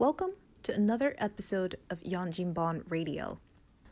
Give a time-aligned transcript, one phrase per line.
[0.00, 3.38] Welcome to another episode of Yang Jinban Radio。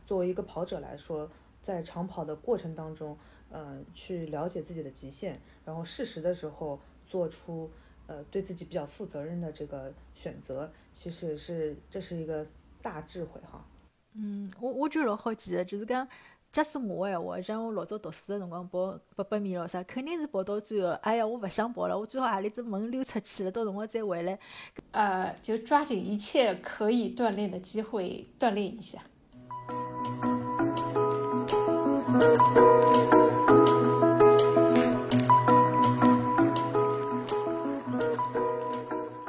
[0.07, 1.29] 作为一个跑者来说，
[1.65, 3.19] 在长跑的过程当中，
[3.51, 7.69] 呃，去了解自己的极限，然后适时的时候做出
[8.07, 12.47] 呃对自己比较负责任的这个选择，其实是这是一个
[12.81, 13.67] 大智慧哈。
[14.13, 16.07] 嗯，我我觉得老好奇的，就是讲。
[16.57, 24.39] 假使我个闲话，像我老早读书个辰光报八百米咯啥，肯定是跑到最后，哎呀，我勿想跑了，我最好何里只门溜出去了，到辰光再回来。
[24.93, 29.03] 呃，就抓紧一切可以锻炼的机会锻炼一下。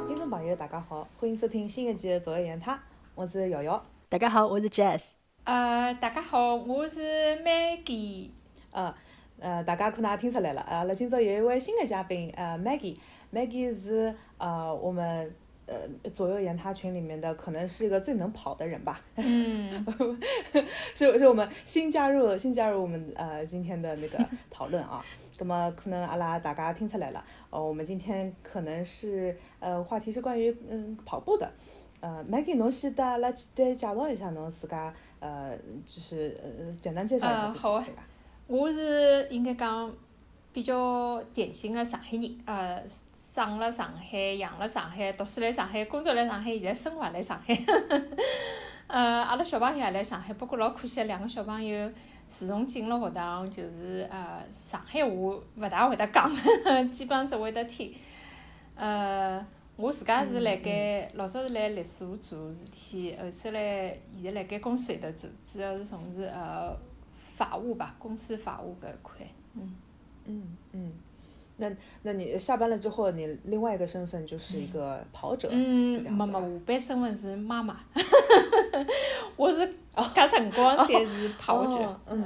[0.07, 2.75] 听众朋友，大家好，欢迎收听新一期的《左右言他》，
[3.15, 3.85] 我是瑶瑶。
[4.07, 5.26] 大家好，我是 Jazz。
[5.47, 6.99] 呃，大家好，我是
[7.41, 8.31] Maggie。
[8.73, 8.93] 呃，
[9.39, 12.97] 呃，大家可能也听出来了，阿拉今朝有一位新的嘉宾，呃，Maggie。
[13.33, 15.33] Maggie 是呃我们
[15.65, 15.77] 呃
[16.13, 18.99] 左右言他群里面的，可能是一个最能跑的人吧。
[19.15, 19.87] 嗯。
[20.93, 25.01] 是是我们新加入新加入我们呃今天的那个讨论啊。
[25.39, 31.49] 那么可能阿拉大家听出来了，哦，我们今天可能是呃话题是关于嗯跑步的。
[31.99, 34.93] 呃，Maggie，侬先得阿拉简单介绍一下侬自家。
[35.19, 38.03] 呃，就是呃，简单介绍一下自己可以吧？
[38.47, 39.91] 我是应该讲
[40.53, 42.83] 比较典型的上海人，呃，
[43.33, 47.57] 生了上海，养了上海，读书来上海，工作来上海，现在生活也来上海。
[48.87, 51.91] 呃，阿拉小朋友也来上海，不过老可惜，两个小朋友
[52.27, 56.31] 自从进了学堂，就是呃，上海话勿大会得讲，
[56.91, 57.93] 基本上只会得听，
[58.75, 59.45] 呃。
[59.77, 66.75] 我自家是辣盖老早是辣律所做事体，后首来现在辣盖公司里头做，主要是从事呃
[67.35, 69.27] 法务吧，公司法务搿一块。
[69.53, 69.75] 嗯
[70.25, 70.91] 嗯嗯，
[71.57, 75.47] 那那你下班了之后，你另外一个身份就是一个跑者。
[75.51, 77.79] 嗯，没没，下班身份是妈妈。
[79.37, 82.01] 我是搿辰光才是跑者。
[82.07, 82.23] 嗯。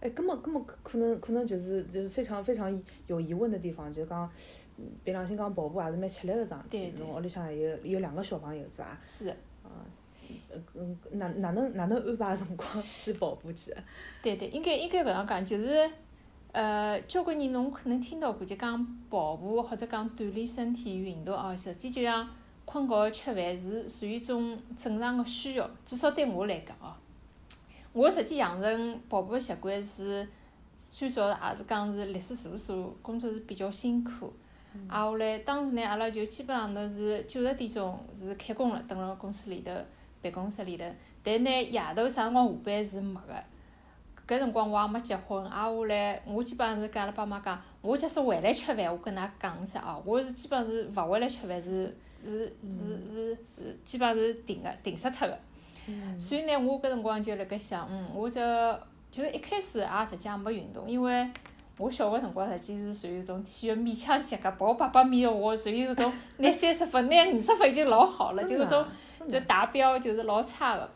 [0.00, 4.28] 哎，搿么搿么可能可能就是就是非常非常有疑问的地方，就是讲。
[5.04, 6.92] 凭良心讲，跑步也是蛮吃力个桩事体。
[6.98, 8.98] 侬屋里向有有两个小朋友是伐？
[9.06, 9.34] 是。
[9.64, 9.70] 嗯，
[10.74, 13.74] 嗯，哪哪能哪能安排辰光去跑步去？
[14.22, 15.90] 对对，应该应该搿样讲，就是，
[16.52, 22.28] 呃，交关人侬可能听到过，就讲跑步或者讲锻炼身体运动哦，实际就像
[22.64, 26.94] 困觉吃饭是属于一种正常个需要，至少对我来讲哦。
[27.92, 30.26] 我实际养成跑步个习惯是，
[30.76, 34.32] 最早也是讲是律师事务所工作是比较辛苦。
[34.88, 39.70] 啊，后来当时呢，阿拉就基本上头是九十点钟是开工了，蹲辣公司里头
[40.22, 40.84] 办公室里头。
[41.22, 43.34] 但呢，夜头啥辰光下班是没个。
[44.28, 55.38] 搿辰光我也没结婚，啊，下来我基本上是跟阿拉爸妈讲，我假使回来吃饭，我跟㑚讲一声哦，我是基本上是勿回来吃饭，是是是是是，基本上是定个定死脱个。
[56.18, 61.30] 所以呢，我搿辰光就辣盖想，嗯，我这就是一开始也实际也没运动，因为。
[61.78, 68.86] 我小个辰光，实际是属于一种体育勉强及格，跑八百米个我，属于搿种 拿三十分、拿五十分已经老好了，就搿种
[69.28, 70.90] 就达标就是老差个。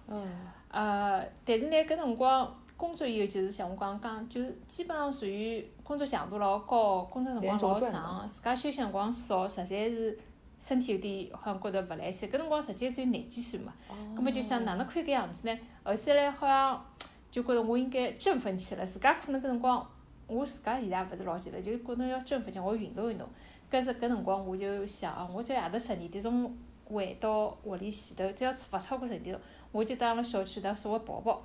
[0.68, 10.18] 呃，但是呢，搿辰光工作以后，就是像我刚刚讲，就是基本上属于工作强度老高，工作辰光老长，自家休息辰光少，实在是
[10.56, 12.30] 身体有点好像觉着勿来三。
[12.30, 13.74] 搿辰光实际只有廿几岁嘛，
[14.16, 15.58] 葛末就想哪能可以搿样子呢？
[15.82, 16.82] 后首来好像
[17.30, 19.86] 就觉着我应该振奋起来，自家可能搿辰光。
[20.30, 23.26] 我自家现在也勿是老记得，就觉着要振奋起我运动运动。
[23.70, 29.40] 搿是搿辰光我就想哦，我只要夜头十二点钟回到屋里前头，只要勿超过十二点钟，
[29.72, 31.42] 我就到阿拉小区头稍微跑跑，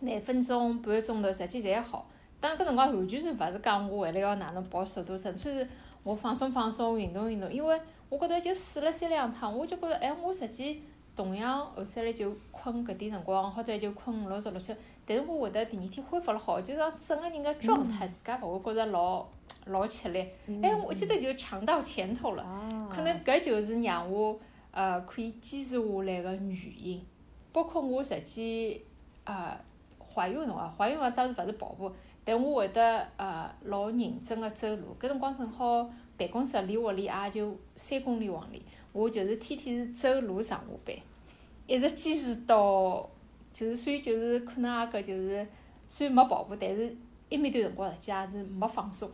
[0.00, 2.06] 廿分钟半个钟头，实际侪好。
[2.40, 5.68] 但搿辰光完全是勿是讲我为了要哪能跑速度，纯粹是
[6.02, 7.52] 我放松放松，运动运动。
[7.52, 10.82] 因为我觉着就试了三两趟，我就觉着哎，我实际
[11.14, 14.74] 同样后首来就困搿点辰光，或者就困五六十六七。
[15.10, 19.26] 但是我会得第二天恢复了好，就讲整个人个状态自家勿会觉着老
[19.64, 20.24] 老吃力。
[20.62, 24.38] 哎，我记得就尝到甜头了，可能搿就是让我
[24.70, 27.04] 呃可以坚持下来个原因。
[27.52, 28.80] 包括我实际
[29.24, 29.58] 呃
[30.14, 31.90] 怀孕辰光，怀孕辰光当时勿是跑步，
[32.24, 34.96] 但我会得呃老认真个走路。
[35.00, 38.62] 搿辰光正好办公室离屋里也就三公里往里，
[38.92, 40.94] 我就是天天是走路上下班，
[41.66, 43.10] 一直坚持到。
[43.52, 45.46] 就是所以就是可能也搿就是
[45.86, 46.94] 虽然没跑步，但是
[47.28, 49.10] 一面段辰光实际也是没放松。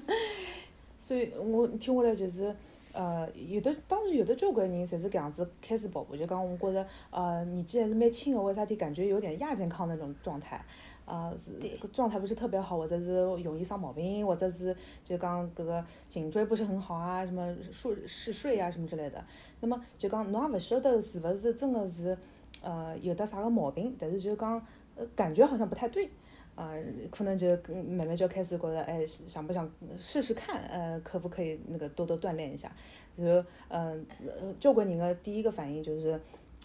[1.00, 2.54] 所以我听下来就是，
[2.92, 10.64] 呃，有的当然有的交关人侪是搿样子开始跑步，就讲我觉着，呃，年纪还是蛮轻个，为啥体感觉有点亚健康那种状态？
[11.04, 19.24] 啊是状态不是特别好，或者是容易生毛病，或者是就讲搿个颈椎不是很好啊，什么睡嗜睡啊什么之类的。
[19.60, 22.18] 那么就讲侬也勿晓得是勿是真个是
[22.66, 24.52] 呃有的啥个毛病，但是就讲
[24.96, 26.10] 呃感觉好像不太对。
[26.56, 26.72] 啊，
[27.10, 27.46] 可能就
[27.86, 30.58] 慢慢就开始觉得，哎，想不想试试看？
[30.62, 32.72] 呃，可不可以那个多多锻炼一下？
[33.14, 36.18] 然后，嗯，呃，交关人的第一个反应就是，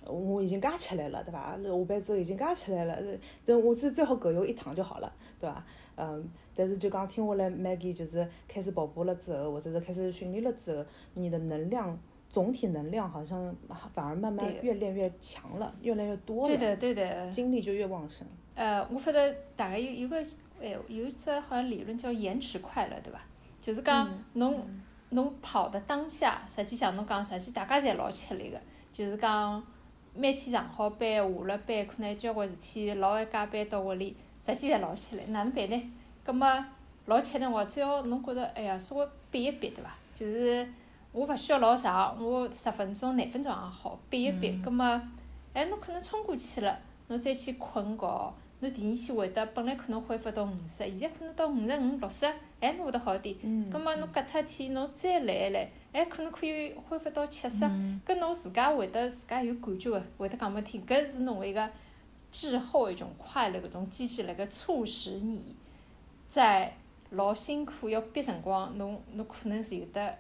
[0.06, 1.60] 我已经加起来了，对吧？
[1.62, 2.98] 下班之后已经加起来了，
[3.46, 5.66] 等我最最好狗游一趟就好了，对吧？
[5.98, 6.26] 嗯，
[6.56, 12.00] 但是就刚听下来，Maggie 就是开始跑步了之后，或者是开始训练了之后，你的能量
[12.32, 13.54] 总体能量好像
[13.94, 17.30] 反而慢慢越练越强了，越来越多了，对的，对的。
[17.30, 18.26] 精力就越旺盛。
[18.56, 20.18] 呃，我发觉大概有有个
[20.62, 23.20] 哎，有一只好像理论叫延迟快乐，对伐？
[23.60, 24.66] 就是讲侬
[25.10, 28.58] 侬跑的当下，实际像侬讲实际大家侪老吃力个，
[28.94, 29.62] 就是讲
[30.16, 35.92] 每天上好班下了班，可能交关事体老晚加班到屋里，实际侪老吃力，哪能办呢？
[36.24, 36.66] 葛么
[37.08, 39.92] 老吃力话，只要侬觉着哎呀，稍微憋一憋，对伐？
[40.16, 40.68] 就是
[41.12, 44.86] 我勿需要老长，我十分钟、廿分钟也好，憋一憋，葛末
[45.54, 46.80] 哎，侬可能冲过去了。
[47.08, 52.26] 侬再去困觉，侬第二天会得本来可能恢复到五十，现在可能到五十五、六十，
[52.62, 53.36] 哎，侬会得好点。
[53.42, 57.66] 嗯葛末侬隔脱天侬再来一来，哎，可能可以恢复到七十，
[58.06, 61.70] 搿侬自家会得自家有感觉个，会得讲拨听，搿是侬一个
[62.32, 65.54] 滞后一种快乐搿种机制辣盖促使你
[66.30, 66.74] 在
[67.10, 70.18] 老辛苦要憋辰光，侬侬可能是有得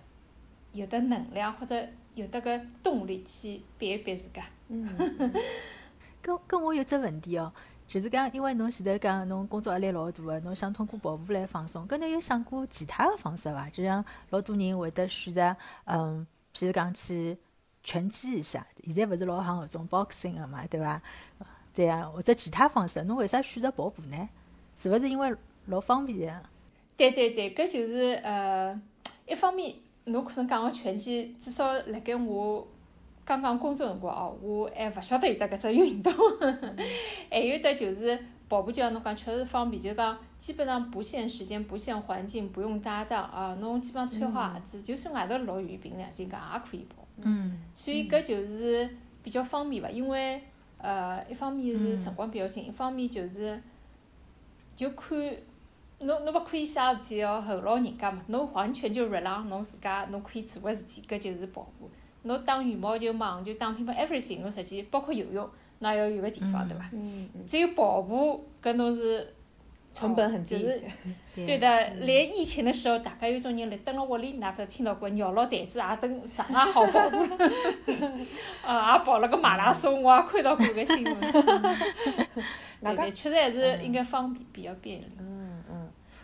[0.73, 4.43] 有得能量或者有得个动力去逼一逼自家。
[4.69, 4.87] 嗯。
[6.21, 7.51] 跟跟我有只问题哦，
[7.87, 13.67] 就是讲，因为侬前头讲侬工作压力老大个，侬想通过跑步来放松，搿侬有想过其他个方式伐？
[13.69, 17.35] 就像老多人会得选择，嗯，譬如讲去
[17.83, 21.01] 拳击一下，现在勿是老行搿种 boxing 个嘛，对伐？
[21.73, 24.29] 对啊，或者其他方式，侬为啥选择跑步呢？
[24.77, 25.35] 是勿是因为
[25.65, 26.43] 老方便啊？
[26.95, 28.79] 对对对，搿就是呃，
[29.25, 29.75] 一方面
[30.05, 32.67] 侬可能讲个拳击，至少辣盖我
[33.23, 36.11] 刚刚工作辰光哦，我还勿晓得有得搿只运动。
[37.29, 38.17] 还有得就是
[38.49, 47.05] 跑步，就像侬讲，确实方便，就讲基本上不限时间、不限环境，不用搭档啊，侬基本上穿好鞋子，就算外头落雨，凭良心讲也可以跑。
[47.23, 48.89] 嗯所以搿就是
[49.23, 50.41] 比较方便伐，因为
[50.79, 53.61] 呃，一方面是辰光比较紧，一方面就是
[54.75, 55.17] 就看
[56.03, 61.89] 侬侬勿可以啥事体要候牢人家嘛，侬完全就 rely 侬自家侬可以做个事体，搿就是跑步。
[62.23, 65.49] 侬打羽毛球、网球、打乒乓，everything 侬实际包括游泳，
[65.79, 66.85] 那要有个地方对伐？
[67.47, 69.33] 只有跑步搿侬是
[69.93, 70.59] 成本很低。
[70.59, 70.81] 就是
[71.33, 77.37] 对的，连疫情的时候，大家有种人辣蹲辣屋里，㑚勿是听到过，摇牢台子也蹲上也好跑步了，
[78.63, 81.15] 啊，也跑了个马拉松，我也看到过搿新闻。
[82.83, 85.05] 对对，确实还是应该方便，比较便利。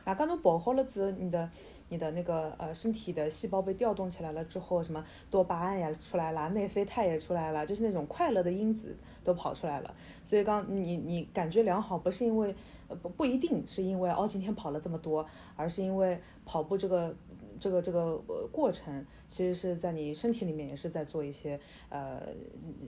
[0.08, 1.50] 嗯嗯，外加侬跑好了之后，你的
[1.90, 9.94] 你的那个呃身体的细胞被调动起来了之后，什么多巴胺也出来了，内啡肽也出来了，就是那种快乐的因子都跑出来了。
[10.26, 12.56] 所以刚你你感觉良好，不是因为
[12.88, 17.14] 呃不不一定是因为哦今天跑了这么多，而是因为跑步这个
[17.60, 21.60] 这个这个呃过程，其实是在你身体里面也是在做一些
[21.90, 22.22] 呃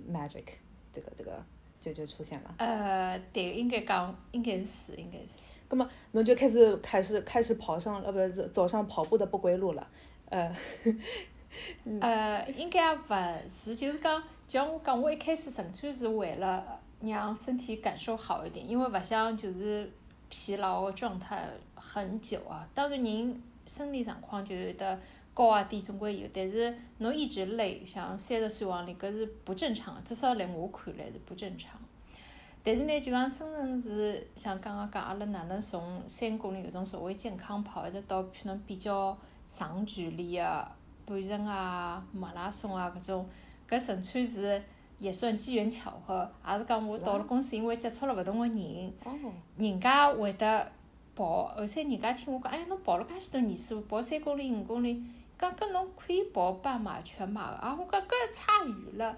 [0.09, 0.45] magic，
[0.93, 1.43] 这个这个
[1.81, 2.55] 就就出现了。
[2.57, 5.48] 呃，对，应该讲，应该是，应该是。
[5.69, 9.87] 那么侬就开始开始开始跑上呃不是走上跑步的不归路了，
[10.29, 10.55] 呃
[12.01, 19.91] 呃，应该也勿是，就是讲，像我讲，我一开始纯粹是为了让身体感受好一点，因为勿想就是
[20.29, 22.67] 疲劳个状态很久啊。
[22.75, 24.99] 当然人生理状况就有得
[25.33, 31.79] 高啊低总归有，但是侬一直累，像三十岁往里，搿是不正常的，至少辣我看来是不正常。
[32.63, 40.71] 但是呢，就讲真正是像刚刚讲，阿拉哪能从三公里搿种所谓健康跑，一直到可能比较长距离个
[41.05, 43.27] 半程啊、马拉松啊搿种，
[43.69, 44.61] 搿纯粹是
[44.99, 49.11] 也算机缘巧合，也是讲我到了公司，因为接触了勿同个人，哦。
[49.57, 50.71] 人家会得
[51.15, 55.01] 跑，而且人家听我讲，哎呀，侬跑了介许多年数，跑三公里、五公里，
[55.39, 59.17] 讲搿侬可以跑半马、全马个，啊，我讲搿差远了。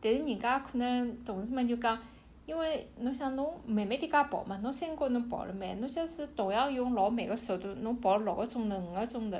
[0.00, 1.98] 但是人家可能同事们就讲，
[2.44, 9.38] 因为侬想侬慢慢点介跑嘛，侬三公里侬跑了慢，侬假使同样用老慢个速度，侬跑六个钟头、五个钟头，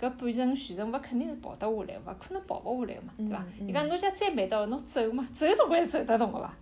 [0.00, 3.44] 搿半程、全程，勿肯定是跑得下来，勿可能跑勿下来个嘛，对伐？
[3.60, 6.54] 嗯伊讲侬讲再慢到侬走嘛，走总归是走得动个伐？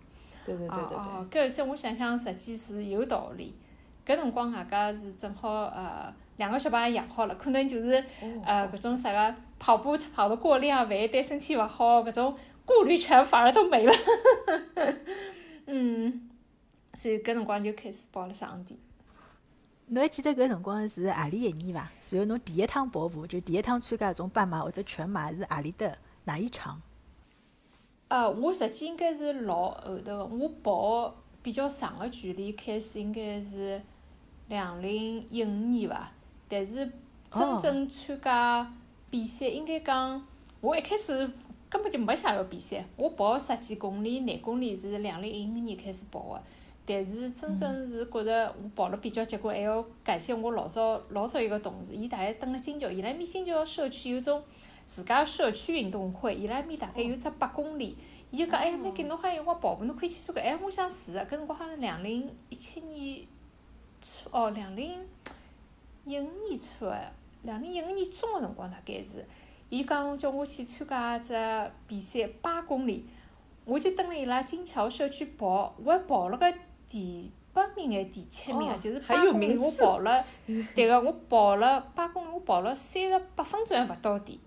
[0.45, 0.97] 对对对对
[1.29, 3.53] 对，搿事体我想想，实际是有道理。
[4.05, 13.93] 搿辰光外加是正好呃两个小朋友养好了，可能就是哦呃搿种啥个跑步跑得过量，万一对身体勿好，搿种顾虑全反而都没了。
[15.67, 16.29] 嗯，
[16.93, 18.79] 所以搿辰光就开始跑了场地。
[19.89, 21.91] 侬还记得搿辰光是何里一年伐？
[22.11, 26.81] 然后侬第一趟跑步，就第一趟参加搿种半马或者全马是何里的哪一场？
[28.09, 33.81] 呃，我实际应该是老后头个，我跑比较长个距离开始应该是
[34.47, 36.11] 两零一五年伐，
[36.47, 36.89] 但是
[37.31, 38.73] 真正参加
[39.09, 40.25] 比赛应该讲，
[40.61, 41.29] 我一开始
[41.69, 46.41] 根本就没想要比赛，我跑十几公里、廿公里是两零一五年开始跑个。
[46.89, 54.41] 但是真正是觉着我跑了比较结棍，还要感谢我老早老早一个同事，伊大概蹲辣金桥，伊拉埃面金桥社区有种
[54.85, 57.97] 自家社区运动会，伊拉埃面大概有只八公里，
[58.31, 60.41] 伊就讲哎呀，Maggie 侬还有辰光跑步，侬可以去参加。
[60.41, 63.27] 哎，我想试个，搿辰光好像两零一七年
[64.01, 65.05] 初，哦，两零
[66.05, 66.89] 一五年初，
[67.43, 69.25] 两零一五年中个辰光大概是，
[69.69, 73.05] 伊讲叫我去参加只比赛八公里，
[73.65, 76.53] 我就蹲了伊拉金桥社区跑，我还跑了个。
[76.89, 80.23] 第八名还第七名啊，就是八公里我跑了，
[80.73, 84.39] 对个，我跑了八公里，我跑了三十八分钟还勿到底，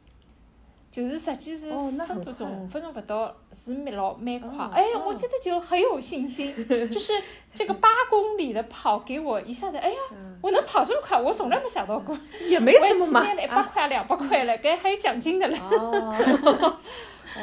[0.91, 4.65] 就是实际是四分多钟，五分钟勿到，是蛮老蛮快。
[4.73, 6.57] 哎，我记得就很有信心，
[6.91, 7.13] 就是
[7.53, 9.99] 这个八公里的跑给我一下子，哎呀，
[10.41, 12.17] 我能跑这么快，我从来没想到过。
[12.41, 13.21] 也没什么嘛。
[13.21, 15.59] 我一百块两百块了，该还有奖金的嘞。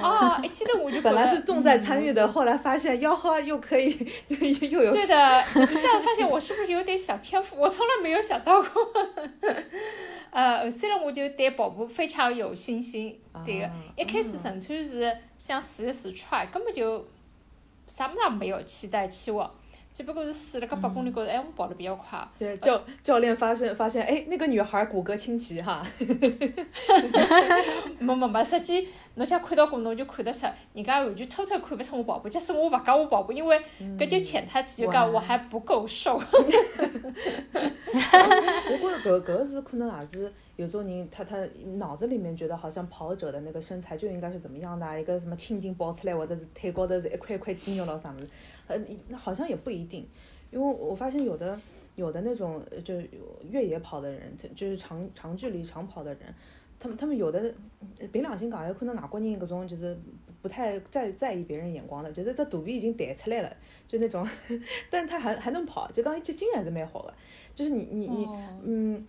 [0.03, 3.95] 哦，一记得我就本来是重在参与的，后来发现吆喝又可以，
[4.69, 7.55] 又有对的，一下子发现我是不是有点小天赋？
[7.57, 8.69] 我从来没有想到过。
[10.31, 17.07] 呃，后三了我就对跑步非常有信心，对个，一开始纯粹是想试一试 try，根本就
[17.87, 19.49] 啥么子也没有期待期望。
[19.97, 22.19] 只不过是试了个八公里，觉着哎，我跑得比较快。
[22.37, 25.83] 对，教教练发现发现，哎，那个女孩骨骼清奇哈。
[27.97, 32.29] 没 没没，实际侬想看到过，侬就看得出，人家完全偷偷看不出我跑步。
[32.29, 33.59] 即使我勿讲我跑步，因为
[33.97, 36.21] 搿就潜台词就讲我还不够瘦。
[36.21, 36.21] 我
[39.01, 41.37] 觉着搿搿是可能也是有时候你，他他
[41.75, 48.27] 脑子里面觉得好像跑者的那个身材就应该是怎么样的，一个什么青筋爆出来，或者是腿高头是一块一块肌肉咯啥物事。
[48.65, 48.75] 呃，
[49.07, 50.05] 那好像也不一定，
[50.49, 51.57] 因为我发现有的
[51.95, 52.95] 有的那种就
[53.47, 56.21] 越野跑的人，就是长长距离长跑的人，
[56.79, 57.53] 他们他们有的
[58.11, 59.95] 凭良心讲，有可能外国人搿种就是
[60.41, 63.55] 不太在在意别人眼光的，就是这肚皮已经弹出来了，
[63.87, 64.27] 就那种，
[64.89, 67.13] 但是他还还能跑，就刚一接近还是蛮好的，
[67.53, 68.27] 就是你你你
[68.63, 69.07] 嗯。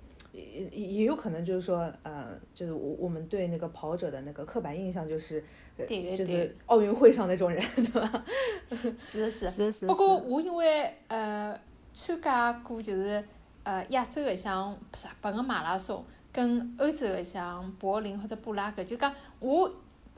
[0.73, 5.42] 也也有可能就是说，呃，就是我我们对那个跑者的那个刻板印象就是，
[5.88, 8.25] 就是奥运会上那种人， 对吧？
[8.99, 9.87] 是是是是。
[9.87, 11.59] 不过我因为呃
[11.92, 13.23] 参加过就是
[13.64, 19.71] 呃亚洲的像日本的马拉松，跟欧洲的像柏林或者布拉格，就讲我。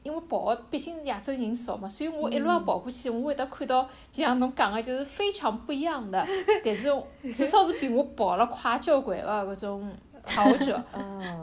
[0.03, 6.27] 因为跑毕竟是亚洲人少嘛，所以我一路上跑过去，我会得看到，就像侬讲的，就是非常不一样的，
[6.65, 6.91] 但是
[7.35, 9.93] 至少是比我跑了快交关的搿种
[10.25, 10.83] 跑者，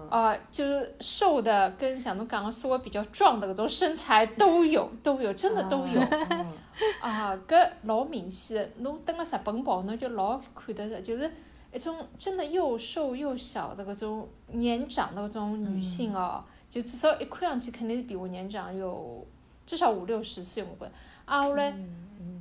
[0.09, 6.01] 啊， 就是瘦的跟像侬讲的稍微比较壮的搿种身材都有， 都有，真的都有，
[7.01, 11.31] 啊，搿老明显，侬登了日本跑，侬就老看得着，就是
[11.73, 16.43] 一种真的又瘦又小的搿种年长的搿种女性哦。
[16.69, 19.25] 就至少一看上去肯定是比我年长有
[19.65, 20.91] 至少五六十岁，我觉着。
[21.23, 21.73] 啊，后来，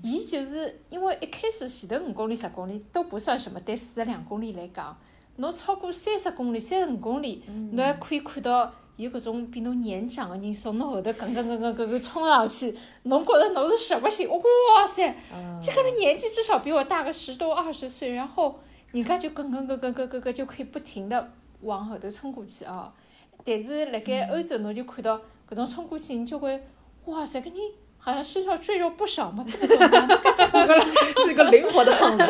[0.02, 4.98] 伊就是因为一开始前头五公里、十公里都不算什么，对四十两公里来讲，
[5.36, 14.28] 侬超过三十公里、三十五公里，侬还可以看到有搿种比侬年长的人从侬后头跟跟跟跟跟跟冲上去，侬觉着侬是什么心？
[14.28, 15.14] 哇塞，
[15.62, 18.58] 这个人年纪至少比我大个十多二十岁，然后
[18.92, 22.92] 人家就跟跟跟跟跟跟跟就可以不停的往后头冲过去啊。
[23.44, 26.66] 但是辣盖欧洲，侬就看到搿种冲过去，你就会，
[27.04, 27.54] 哇塞，搿人
[28.06, 32.24] 好像身上赘肉不少嘛，这个怎么搿就 是一个灵活的胖子。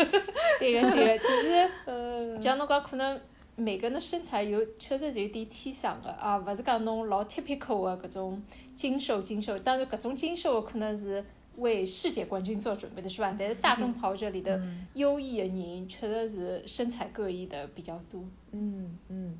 [0.58, 3.20] 对个对个，就是，像侬讲，可能
[3.54, 8.42] 每个人的身材有确实是有点天生的啊，勿是讲侬老 typical 的搿种
[8.74, 9.54] 精瘦精瘦。
[9.58, 11.22] 当然，搿种精瘦可能是
[11.56, 13.36] 为世界冠军做准备的，是吧？
[13.38, 14.50] 但是大众跑者里头
[14.94, 18.24] 优异的人，确实是身材各异的比较多。
[18.52, 19.38] 嗯嗯。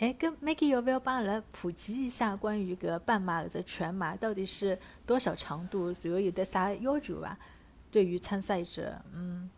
[0.00, 7.36] 哎，跟 Maggie 要不要帮我来普及一下关于个半马或者全马到底是多少长度，随后有的啥要求伐？
[7.90, 9.50] 对于参赛者，嗯。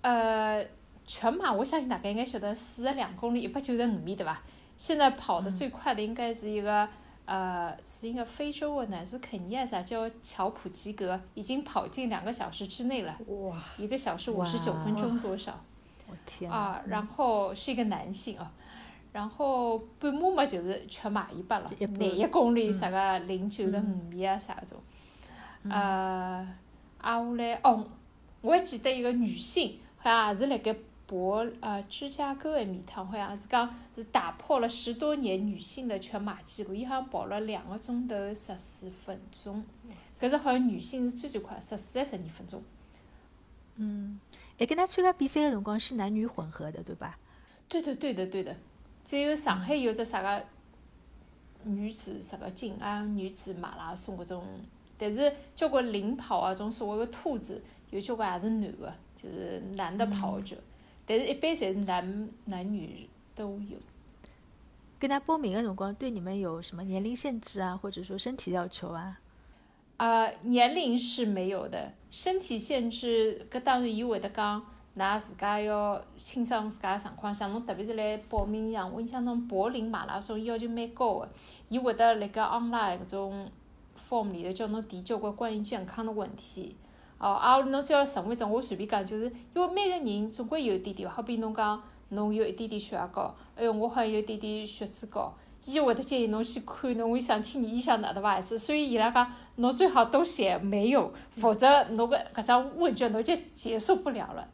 [0.00, 0.66] 呃，
[1.06, 4.42] 全马我相信大家应该晓得，四十两公里，一百九十五米，对吧？
[4.78, 6.88] 现在跑的最快的应该是一个，
[7.26, 13.18] 呃，是一个非洲的呢，是肯尼亚噻叫乔普吉格，已经跑进两个小时之内了。
[13.26, 13.62] 哇！
[13.76, 15.62] 一个小时五十九分钟多少？
[16.08, 16.50] 我天！
[16.50, 18.50] 啊，然后是一个男性啊。
[19.12, 24.78] 然后半马嘛，就是全马一百了，廿一公里啥个零九十五米啊啥种，
[25.68, 26.46] 呃，
[26.98, 27.88] 啊下来哦，
[28.40, 30.72] 我还记得一个女性，好像也是辣盖
[31.08, 39.64] 跑呃芝加哥埃面趟，好像是讲是打破了十多年女性的全马记录，伊好像跑了两个钟头十四分钟，
[40.20, 42.62] 搿是好像女性是最最快，十四还十二分钟。
[43.74, 44.20] 嗯，
[44.58, 47.18] 哎，跟他参加比赛的辰光是男女混合的，对吧？
[47.68, 48.54] 对的，对的，对的。
[49.10, 50.40] 只有上海有只啥个
[51.64, 54.44] 女子啥个静安女子马拉松搿种，
[54.96, 60.56] 但是交关领跑啊，种所谓个兔子，有交关也是男个，就是男的跑者，
[61.04, 63.76] 但是一般侪是男男女都有。
[65.00, 69.18] 跟他报名的辰光，对你们有什么年龄限制啊，或者说身体要求啊？
[69.96, 74.64] 啊，年龄是没有的，身体限制搿当然伊会得讲，
[74.98, 81.28] 㑚自家要清爽自家个状况，像侬特别是来报名一样，我印象中柏林马拉松要求蛮高个，
[81.68, 83.48] 伊会得辣盖 online 搿种
[84.08, 86.76] form 里头叫侬提交关关于健康的问题。
[87.18, 95.32] 哦，啊，侬只要成为种，我随便讲，就是因为每个人总归有一点点，好比侬讲侬有一点点血压高，哎哟，我好像有一点点血脂高，
[95.64, 104.48] 伊会得建议侬去看侬，我想听你医生哪能回事，所以伊拉讲侬最好都写没有，否则侬搿搿张问卷侬就结束不了了。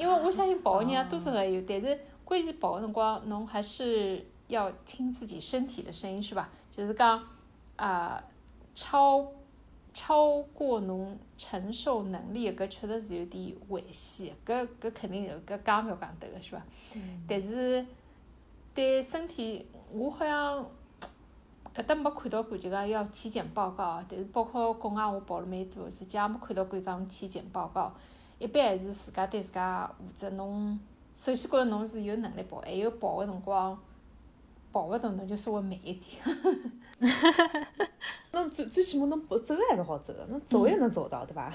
[0.00, 6.48] 因为我相信跑个人也多少也有，但是关键跑个辰光，侬还是要听自己身体的声音，是吧？
[6.70, 7.22] 就是讲
[7.76, 8.24] 啊，
[8.74, 9.30] 超
[9.92, 16.62] 超过侬承受能力搿确实是有点危险，搿搿肯定有，搿讲勿要讲得个是伐？
[17.28, 17.84] 但是
[18.74, 20.64] 对身体，我好像
[21.74, 24.06] 搿搭没看到过，就讲要体检报告啊。
[24.08, 27.92] 但是包括国外我跑了蛮多，实际也没看到过讲体检报告。
[28.40, 30.80] 一般还是自家对自家负责，侬
[31.14, 33.78] 首先觉着侬是有能力跑，还有跑个辰光
[34.72, 36.72] 跑勿动，侬就稍微慢一点。
[38.32, 41.52] 侬最最起码侬跑走还是好走的，侬走也能走到，对吧？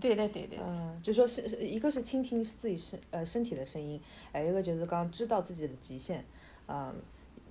[0.00, 0.56] 对的，对的。
[0.64, 4.00] 嗯，就说是是一个是倾听自己身呃身体的声音，
[4.32, 6.24] 还有一个就是刚知道自己的极限，
[6.66, 6.94] 嗯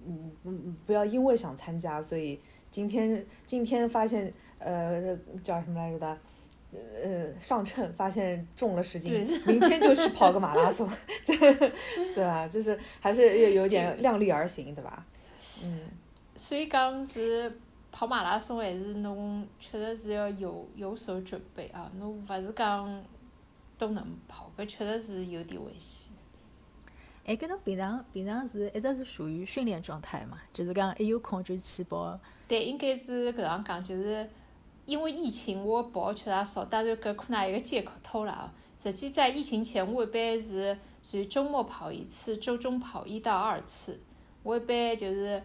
[0.06, 2.40] 嗯嗯，不要因为想参加，所以
[2.72, 6.18] 今天今天发现呃叫什么来着的，
[7.04, 9.12] 呃上秤发现重了十斤，
[9.46, 10.90] 明天就去跑个马拉松，
[11.26, 12.48] 对吧？
[12.48, 15.06] 就是还是有有点量力而行，对吧？
[15.64, 15.90] 嗯。
[16.36, 17.60] 所以讲是
[17.92, 21.90] 跑马拉松，还是侬确实是要有有所准备啊！
[22.00, 23.04] 侬勿是讲
[23.78, 26.14] 都能跑，搿确实是有点危险。
[27.26, 30.40] 哎，搿侬平常平常是一直是属于训练状态嘛？
[30.52, 32.20] 就是讲一有空就去跑。
[32.48, 34.28] 对，应该是搿样讲，就是
[34.86, 38.54] 因为疫情，我跑确实也少，当然搿可能也有个借口偷懒啊。
[38.78, 44.00] 实际在疫情前，我一般是属于周末跑一次，周中跑一到二次。
[44.44, 45.42] 我一般就是。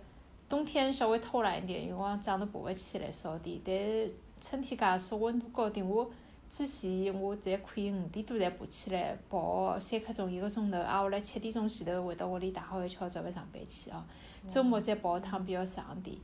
[0.49, 3.61] 冬天稍微偷懒一点，因为早上爬勿起来少点。
[3.63, 6.11] 但是春天介暑温度高点，我
[6.49, 14.03] 之前我侪可以五点多才爬起来跑三刻钟一个钟头，挨下来七点钟前头回到屋里打好一敲准备上班去哦。
[14.49, 16.17] 周末再跑一趟比较长点。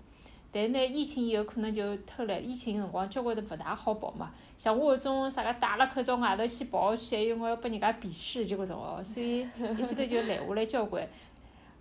[0.55, 4.31] 但是呢，疫情以后可能就偷懒，疫情辰光交关都勿大好跑嘛。
[4.57, 9.41] 像我搿种啥个戴了口罩外头去跑去，还有我要拨人家鄙视就搿种哦，所以
[9.77, 11.07] 一记头就懒下来交关。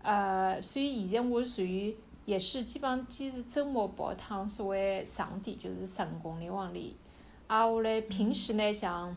[0.01, 1.95] 呃，所以现在我属于。
[2.25, 6.95] 也是基本上坚持周末跑一趟稍微长点，就是十五公里往里。
[7.47, 9.13] 啊，我来平时呢，像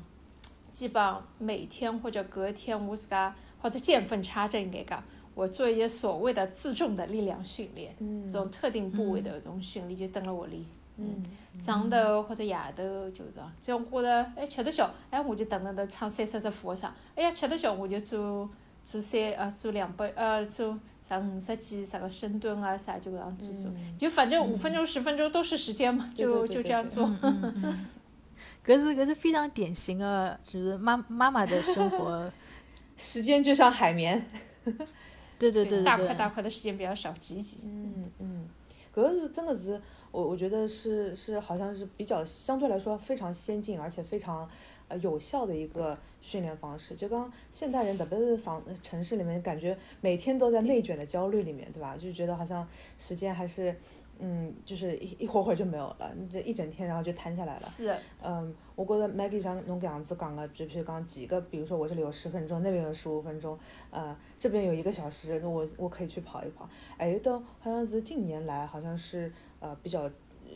[0.72, 5.00] 基本上每天或者隔天，我自家或者见缝插针应该讲，
[5.37, 7.94] 我做一些所谓的自重的力量训练，
[8.27, 10.64] 这种特定部位的这种训练就等了我练。
[10.96, 11.22] 嗯。
[11.61, 18.49] 上头或者夜头就是讲，只要我觉着哎吃得消，哎我就蹲辣头唱三四十俯卧撑，哎呀吃得消我就做
[18.83, 20.79] 做三呃做两百呃做。
[21.09, 27.07] 啥五十几啥个深蹲啊啥就搿样子做，就反正五分钟十分钟都是时间嘛，就就这样做。
[28.64, 32.29] 搿是搿是非常典型的，就是妈妈妈的生活，
[32.99, 34.27] 时间就像海绵。
[35.38, 35.85] 对对对对。
[35.85, 37.59] 大块大块的时间比较少，挤挤。
[37.64, 38.49] 嗯嗯，
[38.94, 44.49] 搿是真的是，我我觉得是是好像是比较相对来说非常先进，而且非常
[44.88, 45.96] 呃有效的一个。
[46.22, 51.96] 训练方式，就刚现代人，特别是房城市里面，感觉每天都在内卷的焦虑里面，对吧？
[51.96, 52.66] 就觉得好像
[52.99, 53.72] 时间还是，
[54.18, 57.68] 嗯，就是一一会儿会儿就没有了，这一整天然后就瘫下来了。
[57.68, 57.94] 是。
[58.22, 63.59] 嗯，我觉得 Maggie 像侬搿样子讲的，就比如讲几个，比如说我这里有十分钟，那边有十五分钟，
[63.90, 66.68] 呃，这边有一个小时，那我我可以去跑一跑。
[66.96, 70.11] 还有的好像是近年来好像是呃比较，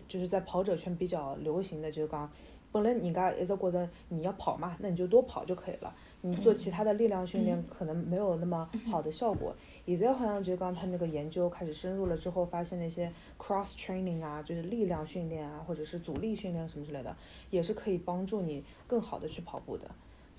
[0.08, 2.30] 就是在跑者圈比较流行的，就是讲。
[2.72, 5.92] 本来人家一直觉得你要跑嘛，那你就多跑就可以了。
[6.20, 9.52] 你做其他的力量训练可能没有那么好的效果。
[9.86, 17.16] 现在好像就讲他那个研究开始深入了之后，发现那些 cross training 啊，就是力量训练啊，或者是阻力训练什么之类的，
[17.50, 19.90] 也是可以帮助你更好的去跑步的。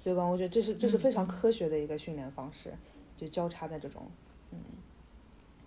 [0.04, 2.74] 所以讲，我觉得这是这是非常科学的一个训练方式，
[3.18, 4.02] 就交叉的这种，
[4.52, 4.58] 嗯。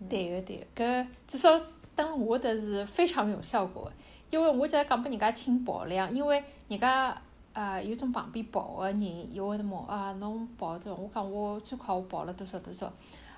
[0.08, 1.48] 对个对个，搿至少
[1.94, 3.90] 等我的是非常有效果，
[4.28, 7.16] 因为我在讲拨人家听跑量，因为人家
[7.52, 11.00] 呃有种旁边跑个人，又会得问啊侬跑多少？
[11.00, 12.92] 我讲我最快我跑了多少多少，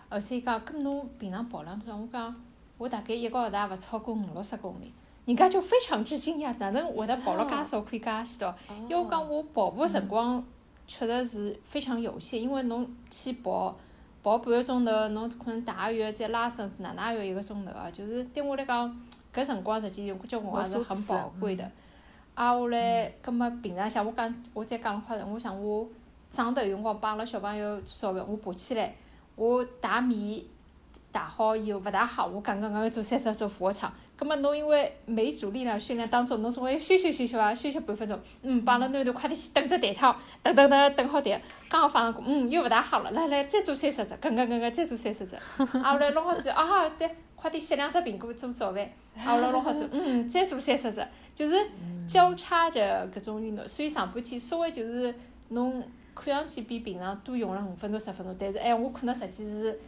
[0.09, 1.97] 后头伊讲搿侬平常跑量多少？
[1.99, 2.35] 我讲
[2.79, 4.93] 我大概一个号头也勿超过五六十公里，
[5.25, 8.55] 人家就非常之惊讶，哪能会得跑了介少可以介许多？
[8.89, 10.45] 因为我讲我跑步辰光
[10.87, 13.77] 确实是非常有限，因为侬去跑。
[14.23, 17.89] 跑半个钟头，侬可能打个月再拉伸，哪哪要一个钟头啊？
[17.93, 19.01] 就是对我来讲，
[19.33, 21.71] 搿辰光实际有交关也是很宝贵的。
[22.35, 25.87] 啊，我来，葛末平常像我讲，我再讲快点，我想我
[26.29, 28.97] 早头有辰光帮阿拉小朋友做早饭，我爬起来，
[29.37, 30.49] 我打米
[31.13, 33.91] 打好以后勿大好，我刚刚刚做三十做俯卧撑。
[34.19, 37.55] 葛末侬因为每组力量训练当中，侬总归休息休息伐？
[37.55, 38.19] 休息半分钟。
[38.41, 42.25] 嗯，帮了囡头快点去蹬只弹窗，蹬蹬蹬蹬好弹，刚好放上过。
[42.27, 45.37] 嗯，又勿大好了，来来再做三十只，跟跟跟跟再做三十只。
[45.79, 48.91] 啊，后来弄好之后，啊对，快点切两只苹果做早饭。
[49.19, 51.67] 啊，后来弄好之后，嗯，再做三十只，就是
[52.09, 53.69] 交叉着搿种运动。
[53.69, 55.15] 所以上半天稍微就是
[55.49, 55.83] 侬
[56.17, 59.79] 看上去比平常多用了五分钟十分钟，但是哎，我可能实际是。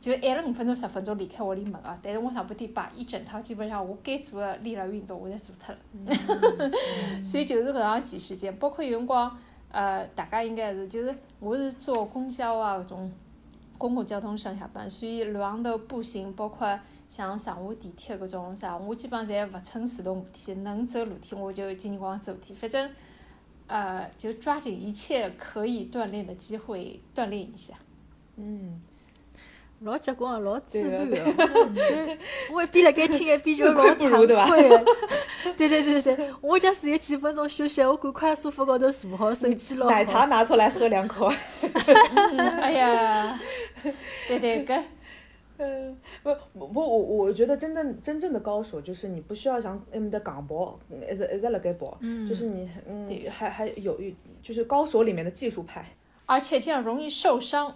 [0.00, 1.96] 就晚了五分钟十分钟离开屋里门啊！
[2.02, 6.10] 但是我上半天把一整套基本上我该做的力量运动我侪做脱了，
[7.22, 8.56] 所以就是搿样挤时间。
[8.56, 9.38] 包括有辰光，
[9.70, 13.12] 呃，大家应该是就是我是坐公交啊搿种
[13.78, 16.76] 公共交通上下班，所以路上头步行，包括
[17.08, 22.90] 像上下地铁搿种啥，我基本上侪勿乘自动扶梯，能走楼梯我就尽光走楼梯，反正
[23.66, 27.74] 呃就抓紧一切可以锻炼的机会锻炼一下。
[28.36, 28.80] 嗯。
[29.84, 32.16] 老结棍个，老自律个，
[32.52, 34.08] 我一边辣盖听一边就老惭
[34.46, 34.84] 愧个。
[35.58, 39.90] 对对对对对，我假使有几分钟休息，我赶快沙发高头坐好，手机捞好。
[39.90, 41.28] 奶茶拿出来喝两口。
[42.60, 43.36] 哎呀，
[44.28, 44.80] 对对搿，
[46.22, 51.98] 嗯，不不我我觉得真正真正的高手就是你不需要像那么的港跑，一直一直辣盖跑，
[52.28, 55.84] 就是你嗯还还有一就是高手里面的技术派。
[56.26, 57.74] 而且这样容易受伤，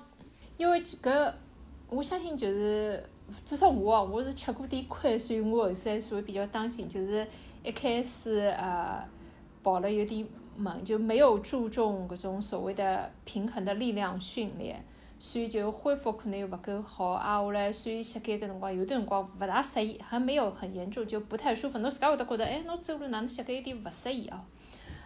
[0.57, 1.35] 因为这个。
[1.89, 3.01] 我相信就是，
[3.45, 7.25] 至少我哦，我是吃过点亏，所以我后生所以比较当心，就是
[7.63, 9.01] 一开始呃
[9.63, 14.85] 跑了有点猛，就没有注重各种所谓的平衡的力量训练，
[15.19, 17.39] 所以就恢复可能又勿够好啊。
[17.39, 21.79] 后来所以膝盖搿辰光有的辰光勿大适宜，还没有很严重，就不太舒服。
[21.79, 24.41] 侬自家会得觉得，哎，侬走路哪能膝盖有点勿适宜哦。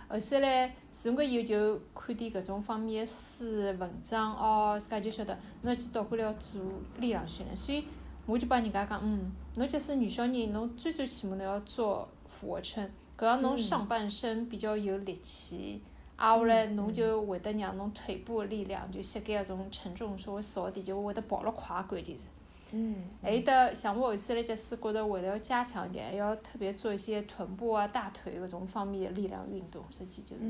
[0.08, 3.44] 后首来，自从以后就看点搿种方面的书
[3.78, 6.60] 文章哦，自家就晓得，侬要去倒过来要做
[6.98, 7.56] 力量训练。
[7.56, 7.84] 所以
[8.26, 15.80] 我就帮人家讲，嗯，侬即使女小人，侬最最起码侬要做俯卧撑，搿样侬上半身比较有力气，
[16.20, 22.24] 挨下来侬就会得让侬腿部的力量，就膝盖搿种承重稍微少点，就会得跑了快，关键是。
[22.72, 30.42] 嗯，还有得像我后首来，假使觉得会得要加强一点，还要特别做一些臀部啊、大腿搿种方面的力量运动，实际就是，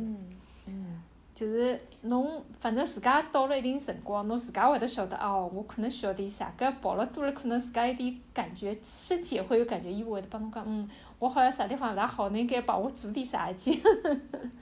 [0.66, 1.02] 嗯，
[1.34, 10.86] 就是侬反正自家到了一定辰光，侬自家会得晓得哦，我可能需要点啥，搿跑了多了，可能自家有点感觉，身体也会有感觉，伊会得帮侬讲，嗯，
[11.18, 13.80] 我好像啥地方勿大好，侬应该帮我做点啥事体，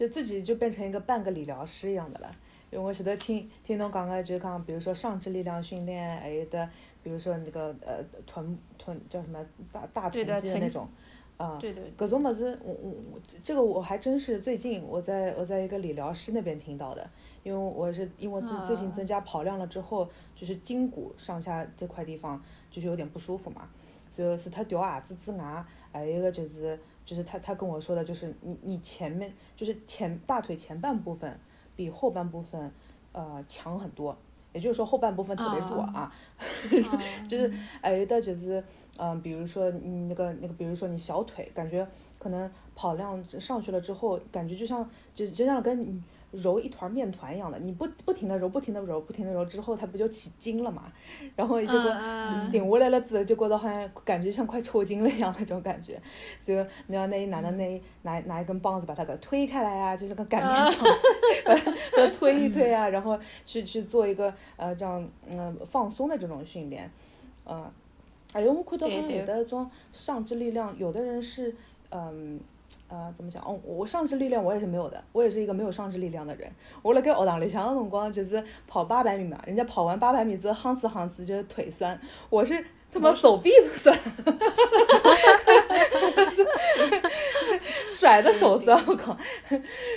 [0.00, 2.36] 就自己就变成一个半个理疗师一样的了。
[2.70, 6.66] 因为我前头听听侬讲个，就讲比如说上肢力量训练，还有的，
[7.02, 10.88] 比如说那个呃臀臀叫什么大大臀肌的那种，
[11.36, 17.06] 啊，搿种物事，我我我这个我还真是最近我在我在一个理疗师那边听到的，
[17.42, 23.68] 因为我是因为最最近增加跑量了之后，就是筋骨上下这块地方就是有点不舒服嘛，
[24.16, 26.78] 所以是他掉牙子之外，还有一个就是
[27.10, 31.36] 就是他他跟我说的就是你你前面就是前大腿前半部分。
[31.76, 32.70] 比后半部分，
[33.12, 34.14] 呃，强很多。
[34.52, 36.12] 也就是说，后半部分特别弱啊，
[37.26, 38.62] 就是哎有的就是，
[38.98, 41.86] 嗯，比如说你那个那个，比如说你小腿，感觉
[42.18, 46.02] 可能跑量上去了之后，感觉就像就就像跟。
[46.32, 50.84] 揉一团面团一样的，你不不停的揉，不停的揉，不停的揉之后，它不就起筋了嘛？
[51.34, 51.92] 然后结果
[52.52, 56.00] 顶过来了之后，就觉得好像感觉像快抽筋了一样那种感觉。
[56.46, 56.54] 就
[56.86, 60.84] 你要那一男的那拿拿一根棒子把它给推开来啊，就是个擀面杖，
[61.44, 61.54] 把
[61.96, 66.88] 它推一推啊，然后去去做一个呃这样嗯放松的这种训练，
[67.44, 67.68] 嗯，
[68.32, 71.54] 哎呦我看到好像有的种上肢力量，有的人是
[71.90, 72.38] 嗯
[72.90, 73.40] 呃，怎么讲？
[73.44, 76.50] 哦，我上肢力量我也是没有的，我也是一个没有上肢力量的人。
[76.82, 81.96] 我辣盖学堂里向的辰光就是跑八百米嘛，人家跑完八百米之后夯哧夯哧就是腿酸，
[82.28, 83.96] 我是他妈手臂都酸，
[88.00, 89.14] 甩的手酸， 我靠！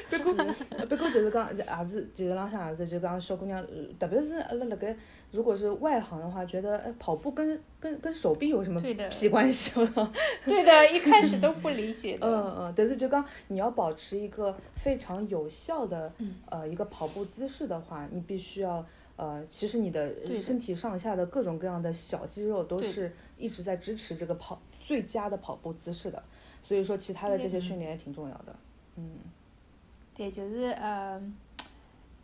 [0.09, 0.33] 不过
[0.89, 3.65] 不过就是讲，也是其实浪向也是就讲小姑娘，
[3.97, 4.93] 特别是阿拉辣盖
[5.31, 9.79] 如果是外行的话，觉得哎跑步跟跟跟手臂有什么屁关系？
[10.43, 12.27] 对的，一开始都不理解的。
[12.27, 18.85] 嗯嗯，但是就刚你要保持一个非常有效的嗯呃一个跑步姿势的话，你必须要
[19.15, 26.21] 呃，其实你的身体上下的各种各样的小肌肉都是一直在支持这个跑最佳的跑步姿势的，
[26.63, 28.55] 所以说其他的这些训练也挺重要的。
[28.95, 29.19] 嗯
[30.15, 31.19] 对，就是呃，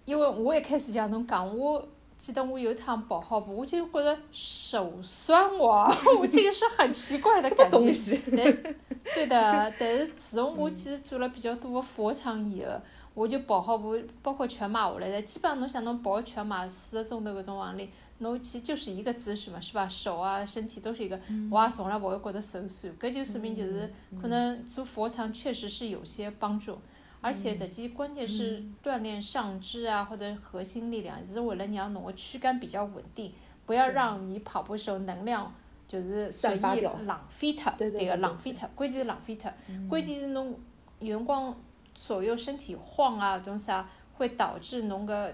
[0.06, 1.88] 因为我一开始像侬讲，我
[2.20, 5.88] 记得我有一趟跑好步，我就觉得手酸哇，
[6.20, 7.50] 我这个是很奇怪的。
[7.72, 8.22] 东西？
[8.26, 8.76] 但
[9.16, 12.72] 对的，但是自从我其实做了比较多的俯卧撑以后，
[13.16, 19.88] 我就跑好步，包括全马下来的，基本上侬想侬跑全马四个钟头搿种往里，侬其实就是一个姿势嘛，是吧？
[19.90, 21.20] 手啊，身体都是一个，
[21.52, 26.78] 我也从来不会觉得手酸，搿就说明就是可能做俯卧撑确实是有些帮助。
[27.22, 33.34] 而且实际关键是锻炼上肢啊，或者核心力量，是为了让侬的躯干比较稳定，
[33.66, 35.54] 不要让你跑步时候能量
[35.86, 36.62] 就是随意
[37.06, 39.52] 浪费脱，对对对对浪费脱，关键是浪费脱，
[39.90, 40.58] 关键是侬
[41.00, 41.54] 有辰光
[41.94, 45.34] 左右身体晃啊，种啥会导致侬个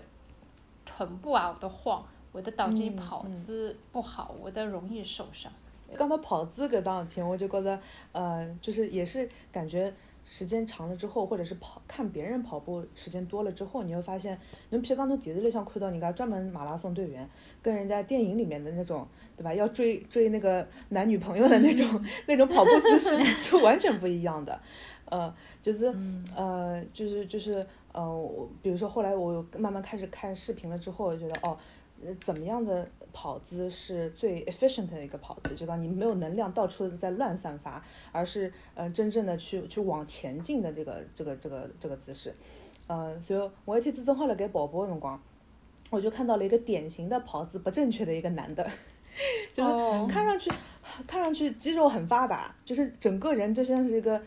[0.86, 2.04] 臀部啊会得晃，
[2.36, 5.52] 会得导致跑姿不好，我的容易受伤。
[5.98, 7.80] 讲到跑姿搿桩事体，我就觉得，
[8.12, 9.93] 呃，就是也是感觉
[10.26, 14.38] 时间长了之后，或者是跑看别人跑步时间多了之后，你会发现，
[14.71, 17.30] 侬譬如讲从电视里向看到人家专门马拉松队员，
[17.62, 19.54] 跟人家电影里面的那种，对吧？
[19.54, 24.60] 要追追那个男女朋友的那种 那种跑步姿势是完全不一样的，
[25.06, 25.86] 呃，就是
[26.36, 31.56] 呃，就是就是呃，我比如说后来我慢慢开始看视频了之后，我觉得哦。
[32.03, 35.55] 呃，怎么样的跑姿是最 efficient 的一个跑姿？
[35.55, 42.36] 就当你没有能量到处在乱散发，而是呃真正的去去往前进的这个这个这个这个姿势。
[42.88, 45.19] 呃，所以我一天子正好辣盖跑步的辰光，
[45.89, 48.69] 我就看到了一个典型的跑姿不正确的一个男的，
[49.53, 50.51] 就是哦看上去
[51.08, 54.21] 看上去肌肉很发达，就是整个人就像是一个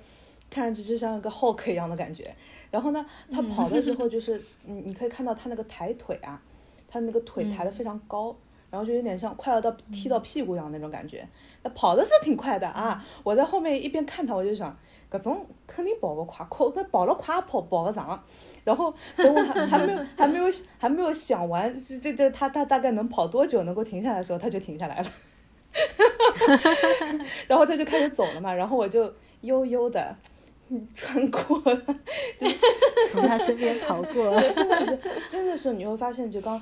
[0.50, 2.34] 看上去就像一个 Hulk 一样的感觉。
[2.70, 6.42] 然后呢，他跑的时候 就是，嗯，你可以看到他那个抬腿啊，
[6.88, 8.34] 他那个腿抬得非常高，
[8.70, 11.26] 然后就有点像快要到踢到屁股一样那种感觉。
[11.62, 14.76] 那跑的是挺快的啊，我在后面一边看他，我就想，
[15.10, 18.22] 搿种肯定跑不快，可搿跑了快跑跑不上。
[18.64, 20.44] 然后等我还还没有还没有
[20.78, 25.06] 还没有想完，这这这他他大概能跑多久能够停下来的时候，他就停下来了。
[27.46, 30.14] 然后他就开始走了嘛，然后我就悠悠的
[30.94, 31.82] 穿过了，
[33.10, 34.40] 从他身边跑过。
[34.40, 34.98] 真的是
[35.30, 36.60] 真的是你会发现，就刚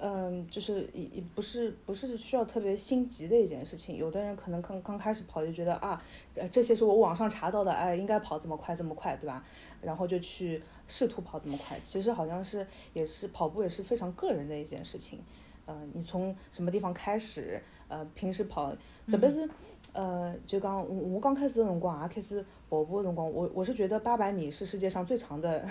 [0.00, 3.96] 嗯，就是也也不是不是需要特别心急的一件事情。
[3.96, 6.02] 有的人可能刚刚开始跑就觉得啊，
[6.34, 9.44] 呃这些是我网上查到的，哎，应该跑这么快这么快，对吧？
[9.82, 11.78] 然后就去试图跑这么快。
[11.84, 15.18] 其实好像是也是跑步也是非常个人的一件事情。
[15.66, 17.60] 呃，你从什么地方开始？
[17.88, 18.74] 呃，平时跑，
[19.08, 19.48] 特别是
[19.96, 25.66] 呃，就刚我我刚开始的辰光也开始跑步的辰光，我我是觉得八百米是世界上最长的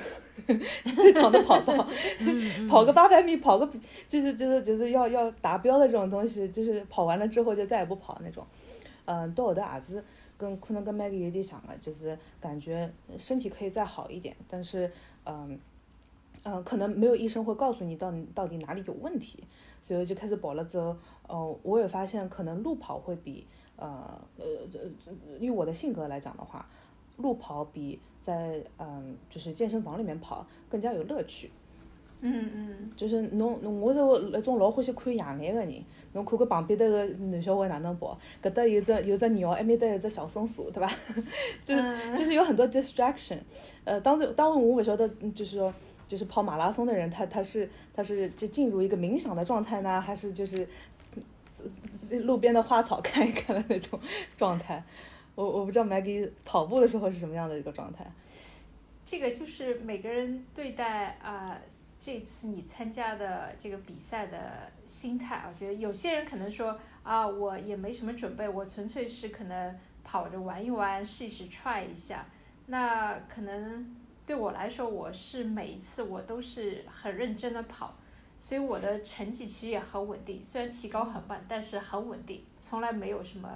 [0.96, 1.88] 最长的跑道，
[2.68, 3.70] 跑个八百米，跑个
[4.10, 8.44] 就是就是就是要要达标的这种东西，就是跑完了之后就再也不跑那种。
[9.06, 10.04] 嗯，到后头也是
[10.36, 14.92] 跟可能跟 Maggie 有点像的，就是感觉身体可以再好一点，但是
[15.26, 15.60] 嗯
[16.44, 19.44] 嗯，可能没有医生会告诉你到到底哪里有问题，
[19.84, 23.46] 所以就开始跑了之后，呃，我也发现可能路跑会比
[23.78, 26.68] 呃呃呃，以我的性格来讲的话，
[27.18, 31.52] 路跑比在嗯就是健身房里面跑更加有乐趣。
[32.22, 34.00] 嗯嗯，就是侬侬我是
[34.32, 35.84] 那种老欢喜看野眼个人，
[36.14, 40.92] 侬看看旁边头个男小孩哪能跑，搿搭有只有只鸟，埃面搭有只小松鼠，对伐？
[41.64, 43.38] 就是嗯就是有很多 distraction。
[43.84, 45.72] 呃，当时当然我勿晓得，嗯就是说
[46.08, 50.68] 就是跑马拉松的人，他他是他是就进入一个冥想的状态呢，还是就是
[51.64, 51.70] 嗯
[52.10, 54.00] 路边的花草看一看的那种
[54.38, 54.84] 状态？
[55.36, 58.06] 我我不知道 Maggie 跑步的时候是什么样的一个状态。
[59.06, 61.58] 这个就是每个人对待啊、
[62.00, 72.26] 这次你参加的这个比赛的心态，我觉得有些人可能说啊，我也没什么准备，我纯粹是可能跑着玩一玩，试一试 try 一下。
[72.68, 77.96] 那可能对我来说，我是每一次我都是很认真的跑，
[78.46, 83.50] 所以我的成绩其实也很稳定，虽然提高很慢，但是很稳定，从来没有什么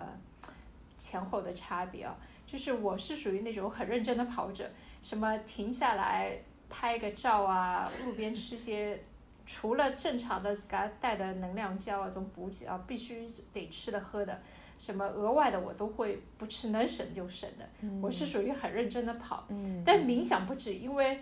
[0.97, 2.17] 前后的差别啊。
[2.47, 4.67] 就是我是属于那种很认真的跑者，
[5.03, 6.35] 什么停下来
[6.71, 8.99] 拍个照啊，路边吃些
[9.45, 14.41] 除了正常的自家带的能量胶啊，这种补给啊，必须得吃的喝的，
[14.79, 17.69] 什么额外的我都会不吃，能省就省的。
[18.01, 21.19] 我是属于很认真的跑，嗯，但冥想不止，因为。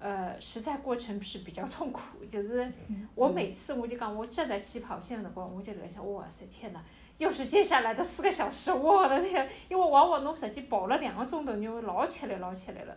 [0.00, 2.72] 呃，实在过程是比较痛苦，就是
[3.16, 6.80] 我每次我就讲，我站在起跑线的辰光，我就在想，哇塞，天哪，
[7.18, 9.50] 又是接下来的四个小时，我的天！
[9.68, 12.96] 因为往往侬实际跑了两个钟头，你会老吃力老吃力了。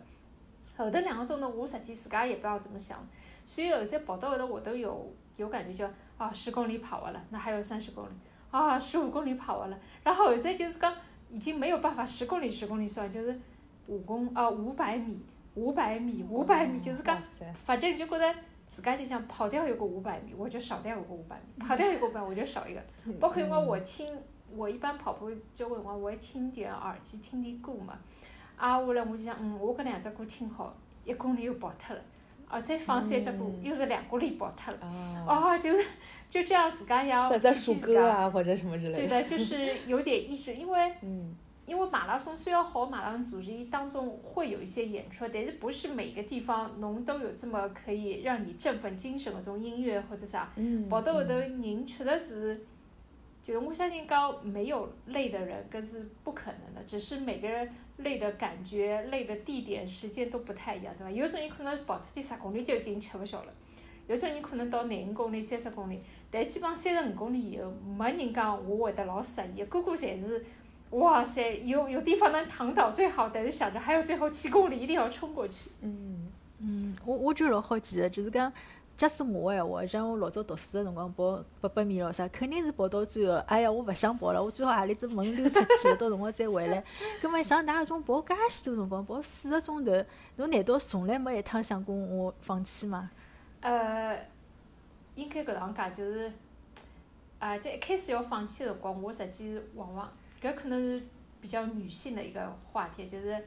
[0.76, 3.04] 后头两个钟头，我实际自家也不知道怎么想，
[3.44, 8.12] 所以有些跑到后头，我都有有感觉，就啊，十公里跑完了，那还有三十公里，
[8.52, 10.94] 啊，十五公里跑完了，然后后头就是讲，
[11.32, 13.40] 已经没有办法十公里十公里算，就是
[13.88, 15.20] 五公啊五百米。
[15.54, 17.22] 五百米，五百米就是讲，
[17.64, 18.34] 反正就觉得
[18.66, 22.80] 自家就想跑掉一个五百米，我就少掉一个五百米； 跑掉一个五百，我就少一个。
[23.20, 24.16] 包括因为我听，
[24.54, 27.98] 我一般跑步交关辰光，我会听点耳机，听点歌嘛。
[28.56, 32.02] 啊，下来我就想，嗯，我搿两只歌听好，一公里又跑脱了，
[32.48, 34.80] 啊，再放三只歌，又是两公里跑脱了。
[35.26, 35.84] 哦，就是
[36.30, 38.98] 就这样，自家要在在数歌啊，或者什么之类的。
[38.98, 40.92] 对的，就是有点意识，因为。
[41.72, 50.52] 因为马拉松虽然好，马拉松组织当中会有一些演出，但是不是每个地方侬都有这么可以让你振奋精神的种音乐或者啥。
[50.90, 52.66] 跑到后头人确实是，
[53.42, 56.84] 就是我相信讲没有累的人，搿是不可能的。
[56.86, 61.10] 只是每个人累的感觉、累的地点、时间都不太一样，对伐？
[61.10, 63.52] 有种人可能跑出去十公里就已经吃勿消了，
[64.08, 70.44] 有种人可能到廿五公里、三十公里，但基本上三十五公里以后，没人讲我会得老适意，个个侪是。
[70.92, 75.70] 哇塞，有有地方能躺倒最好，但是想着还有最后七公里一定要冲过去。
[75.80, 78.52] 嗯嗯，我我就老好奇的，就是讲，
[78.94, 86.84] 假使我闲话，像我老早读书个辰光跑八百米咯啥，肯定是跑到最后，哎呀，我勿想跑了，我最好何里只门溜出去，到辰光再回来。
[87.22, 89.92] 葛末像㑚搿种跑介许多辰光，跑四个钟头，
[90.36, 93.10] 侬难道从来没一趟想过我放弃吗？
[93.62, 94.16] 呃，
[95.14, 96.32] 应该搿能讲，就是，
[97.38, 100.12] 啊，在一开始要放弃的辰光，我实际往往。
[100.42, 101.02] 搿可能是
[101.40, 103.42] 比较女性的一个话题，就是，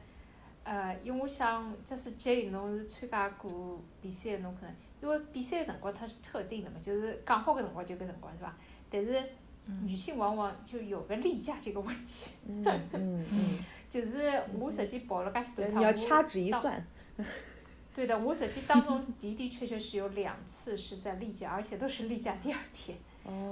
[0.64, 8.56] 呃，因为我想，假使 J 侬是参加过比赛，侬可能，因为比赛个辰光它是特定的嘛，就是讲好个辰光就搿辰光是伐？
[8.88, 9.22] 但是
[9.82, 12.30] 女性往往就有个例假这个问题。
[12.48, 13.58] 嗯嗯嗯。
[13.88, 16.84] 就是我实际跑了介许多趟，你要掐指一算。
[17.94, 22.98] 对的，我实际当中的的确确是有两次是在例假，而且都是例假第二天。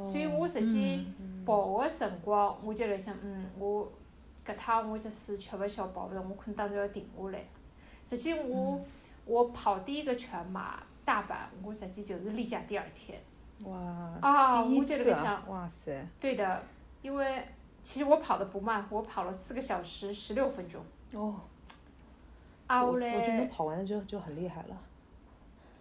[0.03, 1.07] 所以我实际
[1.45, 3.91] 跑个辰光，我就辣想，嗯，我
[4.47, 7.45] 搿趟我就是吃勿消，跑勿动，我可能当然要停下来。
[8.09, 8.81] 实际我
[9.25, 13.19] 我跑第一个全马大阪，我实际就是例假第二天。
[13.65, 14.19] 哇！
[14.21, 16.07] 啊，我就辣盖想，哇塞！
[16.21, 16.63] 对的，
[17.03, 17.47] 因为
[17.83, 20.83] 其实我跑的不慢，我跑了四个小时十六分钟。
[21.13, 21.41] 哦。
[22.67, 23.17] 啊，我嘞。
[23.17, 24.77] 我觉得跑完就就很厉害了。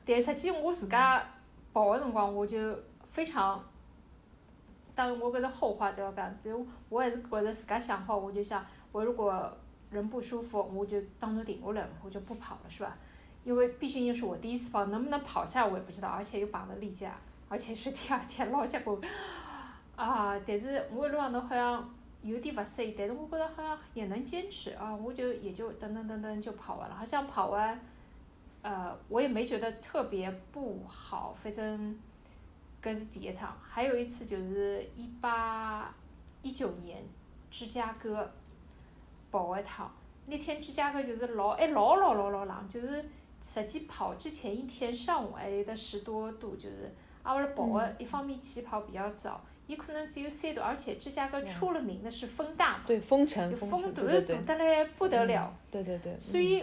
[0.05, 1.23] 但实际我自家
[1.73, 2.77] 跑个辰光，我就
[3.11, 3.63] 非常。
[4.95, 9.51] 当然，我搿是后话，就要讲，就我还是觉着自家想好，我就想，我如果
[9.89, 12.95] 人不舒服，我就当做停下来了，我就不跑了，是吧？
[13.43, 17.15] 因为毕竟又是我第一次跑，能不能跑下我也不知道，而且又绑了例假，
[17.49, 18.99] 而且是第二天老结果，
[19.95, 20.39] 啊！
[20.45, 27.79] 但是我路上头好像有点勿适应，但是我觉得好像也能坚持啊，我就也就噔噔噔噔就跑完了，好像跑完，
[28.61, 31.99] 呃，我也没觉得特别不好，反正。
[32.83, 35.95] 搿是第一趟，还有一次就是一八
[36.41, 37.01] 一九年
[37.49, 38.29] 芝加哥
[39.31, 39.89] 跑一趟，
[40.25, 43.05] 那天芝加哥就是老哎老老老老冷，就是
[43.41, 46.93] 实际跑之前一天上午还有得十多度，就是
[47.23, 56.61] 啊，我拉跑个一方面起跑比较早，伊可能只有三度，而且芝加哥出了名的是风大嘛，对，风城，风大是大得来不得了，对对对，所以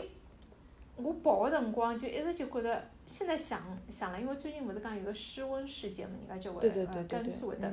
[0.97, 2.91] 我跑的辰光就一直就觉得。
[3.11, 7.69] 现在想想了，因为最近勿是讲有个失温事件嘛，人家就会呃甘肃会得，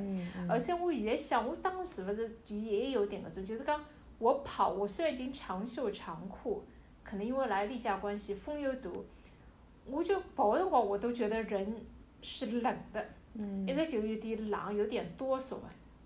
[0.49, 3.79] 而且我现在想，我当时勿是就也有点搿种，就是讲
[4.17, 6.63] 我跑，我虽然已经长袖长裤，
[7.03, 8.89] 可能因为来例假关系，风又大，
[9.85, 11.71] 我就跑的辰光我都觉得人
[12.23, 13.05] 是冷的，
[13.67, 15.57] 一直就有点冷，有点哆嗦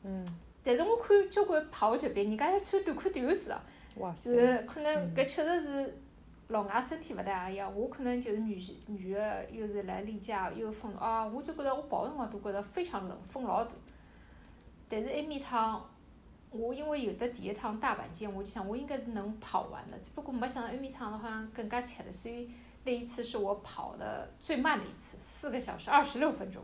[0.03, 0.27] 嗯。
[0.61, 3.63] 但是我看交关跑级别，人家还穿短裤短袖子啊，
[4.21, 5.97] 就是可能搿确实是。
[6.51, 13.71] 老外身体勿大一样，我可能就是女女的，又是来例假，又风啊，我就觉着我跑个辰光都觉着非常冷，风老大。
[14.89, 15.83] 但是埃面趟，
[16.51, 22.49] 我因为有的第一趟大阪见，我就想我应该是能跑完的，只不过没想到埃面趟好像更加吃力，所以
[22.83, 26.61] 那一次是我跑的最慢的一次，四个小时二十六分钟。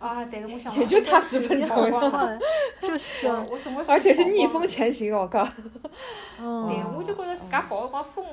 [0.00, 1.76] 啊，但是我想也就差十分钟
[2.80, 5.42] 就 是我哦，我总归而且是逆风前行，我靠！
[5.44, 5.50] 对，
[6.38, 8.24] 嗯，我就觉着自家跑辰光风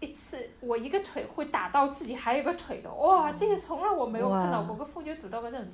[0.00, 5.72] 一次，我一个腿会打到自己还有一个腿的，哇，这个从来我没有看到过，哇个风就堵到个程度。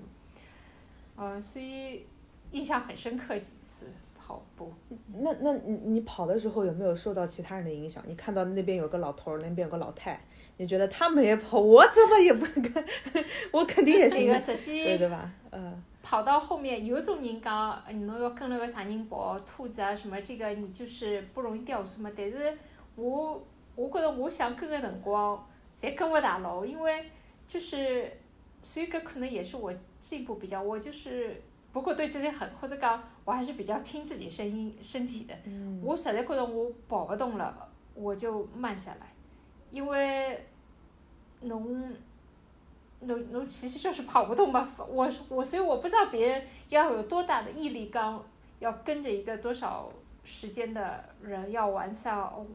[1.16, 2.06] 呃，所以
[2.52, 3.86] 印象很深刻几次
[4.18, 4.72] 跑步。
[5.18, 8.02] 那那你你跑的时候有没有受到其他人的影响？
[8.06, 10.20] 你看到那边有个老头儿，那边有个老太，
[10.56, 12.84] 你觉得他们也跑，我怎么也不敢？
[13.52, 15.30] 我肯定也这行的，个实际对对吧？
[15.50, 22.10] 嗯跑到后面，有种人讲，你侬要跟那个啥人跑，兔子啊什么，这个你就是不容易掉速嘛。
[22.14, 22.52] 但是
[22.94, 23.42] 我
[23.76, 25.46] 我觉着我想跟个辰光，
[25.80, 27.10] 侪跟勿大牢，因为
[27.48, 28.10] 就是，
[28.62, 35.34] 所以搿可能也是我进步比较，我就是不过对自己很，或者讲我还是比较听自己声音身体的。
[35.44, 39.12] 嗯我实在觉得我跑不动了，我就慢下来，
[39.70, 40.46] 因为
[41.40, 41.94] 侬
[43.00, 44.72] 侬侬其实就是跑不动嘛。
[44.78, 48.24] 我我所以我不知道别人要有多大的毅力，刚
[48.60, 49.90] 要跟着一个多少
[50.22, 52.46] 时间的人要完赛哦。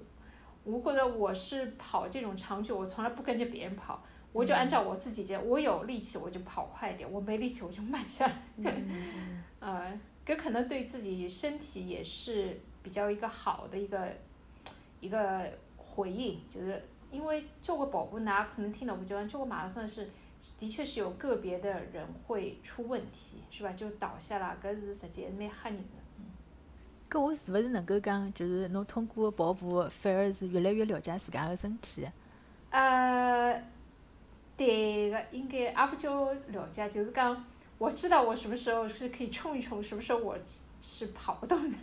[0.70, 8.36] 我觉得我是跑这种长距，我从来不跟着别人跑，我就按照我自己这，我有力气我就跑快一点，我没力气我就慢下来。
[8.58, 14.08] 嗯呃，这可能对自己身体也是比较一个好的一个
[15.00, 20.10] 一个回应，就是因为做过跑步，呢可能听到不就做过马拉松是，
[20.58, 23.72] 的确是有个别的人会出问题，是吧？
[23.74, 25.99] 就倒下了，搿是实际还是蛮吓人的。
[27.10, 32.06] 搿我是勿是能够讲，就是侬通过跑步，反而是越来越了解自家个身体？
[32.70, 33.60] 呃，
[34.56, 37.44] 对个，应该也不叫了解，就是讲
[37.80, 40.38] 我知道我什么时候是可以冲一冲，什么时候我
[40.82, 41.78] 是跑不动的。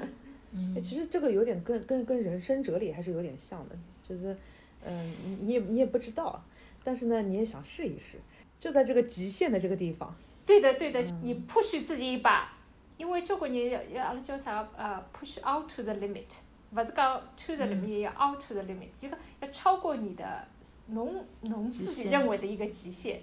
[0.54, 4.36] 嗯其实这个有点跟跟跟人生哲理还是有点像的，就是，
[4.84, 6.44] 嗯，你你也你也不知道，
[6.84, 8.18] 但是呢，你也想试一试，
[8.60, 10.14] 就在这个极限的这个地方，
[10.46, 12.52] 对的，对的，你 push 自己一把，
[12.96, 16.26] 因为交关人要要阿拉叫啥呃 push out to the limit，
[16.70, 20.48] 勿是讲 to the limit，也要 out to the limit，就讲要超过你的
[20.88, 23.20] 侬侬自己认为的一个极限。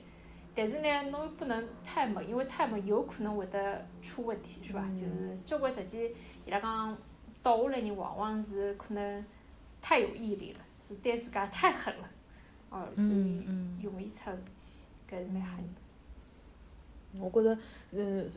[0.55, 4.83] 但是呢，侬又不能太猛，因为太猛有可能会得出问题，是吧？
[4.93, 6.13] 就是交关实际
[6.45, 6.97] 伊拉讲
[7.41, 9.25] 倒下来人往往是可能
[9.79, 12.09] 太有毅力了，是对自家太狠了，
[12.69, 13.47] 哦，所以
[13.81, 15.81] 容易出事体，搿是蛮吓人的。
[17.17, 17.57] 我觉得，
[17.91, 18.29] 嗯，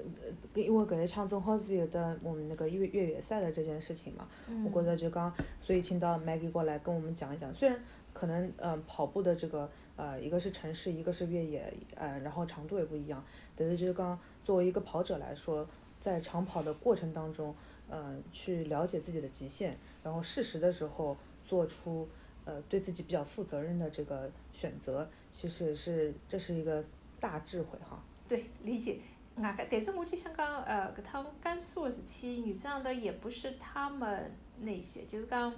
[0.55, 7.55] 呃因为搿一场正好是有的我们那个越越野赛的这件事情嘛，嗯我觉得就刚，所以请到 Maggie 过来跟我们讲一讲。
[7.55, 7.79] 虽然
[8.15, 13.23] 可能呃跑步的这个呃一个是城市，一个是越野，呃然后长度也不一样，
[13.55, 15.69] 但是就是刚作为一个跑者来说，
[16.01, 17.55] 在长跑的过程当中，
[17.91, 21.15] 呃去了解自己的极限，然后适时的时候
[21.47, 22.09] 做出
[22.47, 26.83] 呃对自己比较负责任的这个选择，其实是这是一个
[27.21, 28.03] 大智慧哈。
[28.33, 28.99] 对，理解。
[29.37, 35.53] 外加，但是我就想讲，呃，搿趟甘肃的事体，原则上头也不是他们那些，就是讲，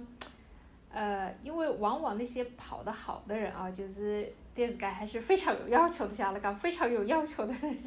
[0.89, 7.77] 呃，因为往往那些跑得好的人啊，就是对自家还是非常有要求的，像阿拉讲非常有要求的人，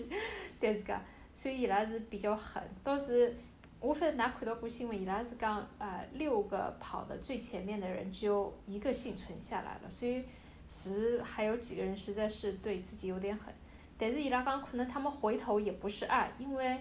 [0.58, 0.98] 对自家，
[1.30, 2.62] 所以伊拉是比较狠。
[2.82, 3.36] 倒是
[3.78, 10.24] 我反正㑚看到过新闻，伊拉是讲，呃，六个跑的最前面的人，只有一个幸存下来了，所以
[10.70, 13.52] 是还有几个人实在是对自己有点狠。
[13.98, 16.78] 但是伊拉讲可能他们回头也不是爱，因为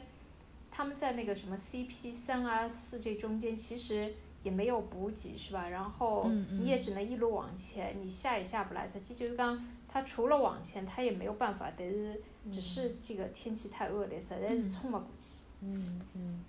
[0.69, 4.13] 他们在那个什么 CP 三啊四这中间其实
[4.43, 5.67] 也没有补给是吧？
[5.67, 8.85] 然后你也只能一路往前，你下也下不来。
[8.85, 15.43] 实际就是讲他除了往前，他也没有办法，但是只是这个天气太恶劣，实在是冲不过去。
[15.61, 16.43] 嗯嗯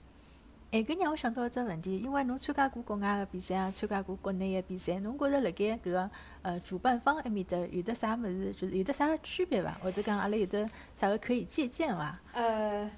[0.70, 6.10] 哎，搿让我想到一只问题，因为侬参加过国外个比赛啊，参加过国内个比赛，侬觉着辣盖搿个
[6.42, 9.72] 呃主办方埃面搭有得啥物事，就是有得啥个区别伐？
[9.82, 12.20] 或者讲阿拉有得啥个可以借鉴伐？
[12.34, 12.90] 呃，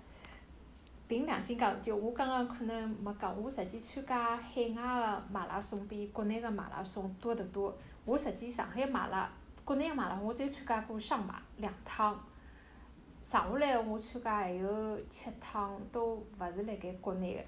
[1.06, 7.78] 凭良心讲，就我刚刚可能没讲，我实际参加海外个马拉松比国内个马拉松多得多。
[8.04, 9.30] 我实际上海马拉，
[9.64, 12.20] 国内个马拉松我只参加过上马两趟，
[13.22, 17.40] 剩下来我参加还有七趟，都勿是辣盖国内个。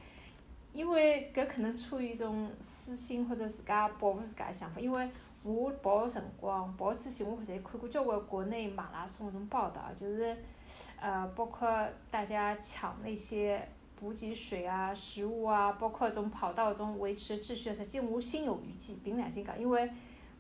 [0.73, 5.09] 因为搿可能出于一种私心或者自家保护自家个想法，因为
[5.43, 10.37] 我跑个辰光，跑之前我侪看过交关国内马拉松搿种报道，就是
[10.99, 19.01] 呃，包括大家抢那些补给水啊、食物啊，包括种跑道中维持秩序，实际我心有余悸。
[19.05, 19.91] 凭良心讲，因为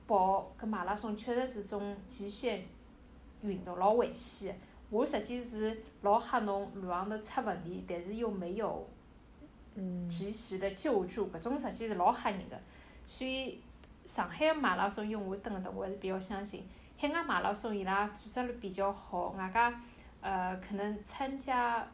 [0.06, 2.64] 跑搿马拉松确实是种极限
[3.42, 4.58] 运动，老危险。
[4.88, 8.86] 我实际是老吓侬路上头出问题，但是又没有
[10.08, 12.56] 及时的救助，搿种实际是老吓人个。
[13.04, 13.60] 所以
[14.04, 16.64] 上海个马拉松，因为我蹲搿搭，我还是比较相信。
[16.98, 19.74] 海外马拉松伊拉组织了比较好，外加
[20.20, 21.88] 呃，可能参加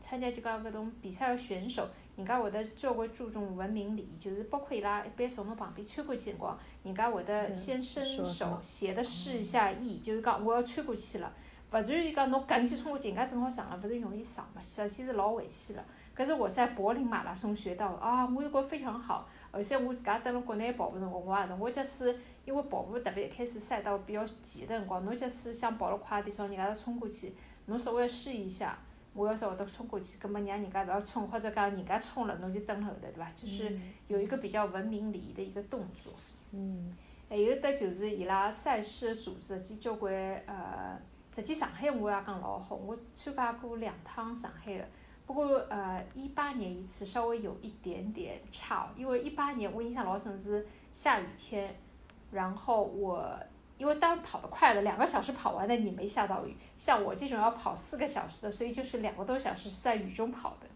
[0.00, 11.32] 参加就讲搿种比赛个选手，人家会得交关注重文明礼仪，就是包括伊拉一般从侬旁边穿过去辰光，人家会得先伸手，斜的示一下意，就是讲我要穿过去了。
[11.70, 14.60] 勿然伊讲侬赶紧冲过去，人家正好上了，勿是容易上嘛？
[14.60, 15.84] 实际是老危险了。
[16.18, 19.28] 搿是我在柏林马拉松学到啊，我又觉非常好。
[19.52, 27.34] 而且我自家蹲辣国内跑步辰光，我也是，我假使因为跑步特别一开始赛道比较挤的辰光，侬假使想跑了快点，朝人家头冲过去，
[27.66, 28.76] 侬稍微试一下，
[29.14, 33.30] 我要是会得冲过去，葛末让人家勿要冲，或者讲人家冲了，侬就蹲后头，对伐？
[33.36, 36.12] 就是有一个比较文明礼仪的一个动作。
[36.50, 36.92] 嗯。
[37.30, 40.12] 还有得就是伊拉赛事组织及交关
[40.46, 40.98] 呃。
[41.30, 44.84] 实际上海我也讲老好，我参加过两趟上海个，
[45.28, 51.78] 不过呃一八年一次稍微有一点点差，因为一八年我印象老深是下雨天，
[52.30, 53.38] 然后我
[53.76, 60.66] 因为当时跑得快的，两个小时跑完的你没下到雨，像我这种要跑四个小时的，所以就是两个多小时是在雨中跑的，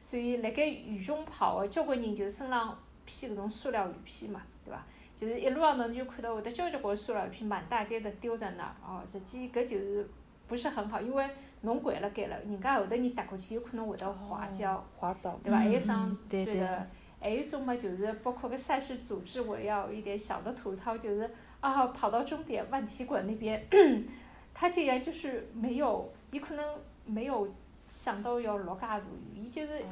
[0.00, 4.84] 所以辣盖雨中跑个交关人就身上披搿种塑料雨披嘛，对伐？
[5.14, 10.04] 就是一路上侬就看到会得交交关塑料雨披满大街的丢在那儿哦，实际搿就是
[10.46, 11.28] 不是很好，因为
[11.62, 15.58] 侬掼了盖了，人家后头人踏过去有可能会得滑跤，滑倒，对伐？
[15.58, 16.86] 还有种对的，
[17.20, 21.30] 还有种嘛，就是包括个赛事组织，我要一点小的吐槽，就是
[21.60, 23.66] 啊，跑到终点万体馆那边，
[24.52, 26.64] 他竟然就是没有，伊可能
[27.06, 27.48] 没有
[27.88, 29.02] 想到要落介大雨，
[29.34, 29.82] 伊就是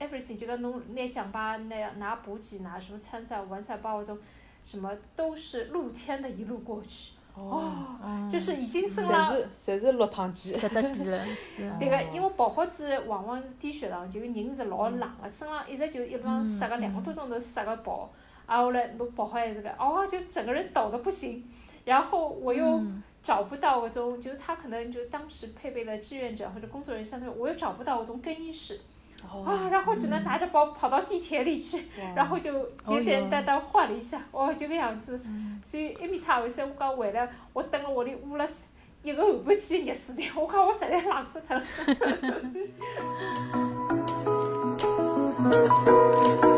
[0.00, 4.18] everything，就讲侬拿奖牌、拿拿补给、拿什么参赛完赛包搿种。
[4.64, 9.36] 什么都是露天的，一路过去，哦，就是已经升了。
[9.66, 10.54] 侪是落汤鸡。
[10.54, 11.24] 搿搭低了，
[11.80, 18.08] 对个，因为跑好子往往是低血糖，就人是老冷个，身上一直就一路上塞个两个多钟头塞个跑，
[18.46, 21.44] 啊后来侬跑好还是个，哦，就整个人抖得不行，
[21.84, 22.80] 然后我又
[23.22, 28.80] 找不到搿种，就是他可能就当时配备了志愿者或者工作人员相对，我又找不到搿种更衣室。
[29.44, 35.20] 啊，然后只能拿着包跑到地铁里去，然后就简简单单换了一下，哦，就个样子。
[35.62, 38.48] 所以埃面他后生我讲回来，我等了屋里捂了
[39.02, 41.62] 一个后半天的热死的，我讲我实在冷死脱了。